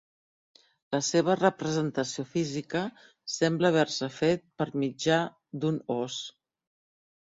La 0.95 1.01
seva 1.07 1.35
representació 1.41 2.25
física 2.31 2.83
sembla 3.37 3.73
haver-se 3.73 4.13
fet 4.19 4.49
per 4.61 4.71
mitjà 4.89 5.23
d'un 5.63 5.83
ós. 6.03 6.23